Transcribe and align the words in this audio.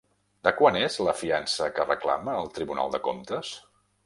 De 0.47 0.53
quant 0.61 0.79
és 0.79 0.97
la 1.07 1.13
fiança 1.19 1.67
que 1.77 1.87
reclama 1.91 2.39
el 2.41 2.51
Tribunal 2.57 2.95
de 2.97 3.03
Comptes? 3.11 3.55